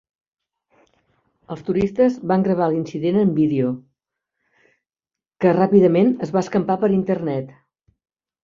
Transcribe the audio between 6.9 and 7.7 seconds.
Internet.